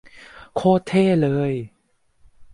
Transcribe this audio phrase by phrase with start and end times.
[0.55, 1.53] โคตรเท่เลย